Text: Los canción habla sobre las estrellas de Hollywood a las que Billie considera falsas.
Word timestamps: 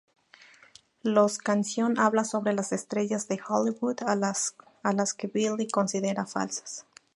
Los 1.03 1.37
canción 1.37 1.99
habla 1.99 2.23
sobre 2.23 2.53
las 2.53 2.71
estrellas 2.71 3.27
de 3.27 3.39
Hollywood 3.47 3.97
a 4.07 4.15
las 4.15 5.13
que 5.13 5.27
Billie 5.27 5.69
considera 5.69 6.25
falsas. 6.25 6.87